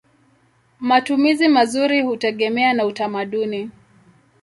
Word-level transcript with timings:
Matumizi 0.79 1.47
mazuri 1.47 2.01
hutegemea 2.01 2.73
na 2.73 2.85
utamaduni. 2.85 3.69